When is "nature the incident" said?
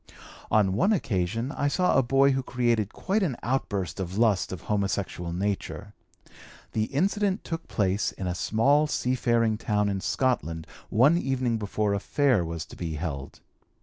5.31-7.43